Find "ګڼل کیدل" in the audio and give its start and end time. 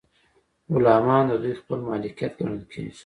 2.39-2.97